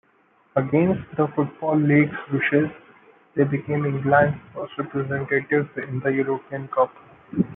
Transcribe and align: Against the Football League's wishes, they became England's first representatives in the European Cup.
Against 0.55 1.15
the 1.15 1.27
Football 1.35 1.79
League's 1.79 2.17
wishes, 2.33 2.71
they 3.35 3.43
became 3.43 3.85
England's 3.85 4.35
first 4.51 4.73
representatives 4.79 5.69
in 5.77 5.99
the 5.99 6.09
European 6.09 6.67
Cup. 6.69 6.91